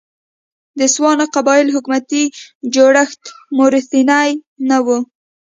[0.77, 2.23] د تسوانا قبایلي حکومتي
[2.73, 3.21] جوړښت
[3.57, 4.01] موروثي
[4.69, 4.87] نه و.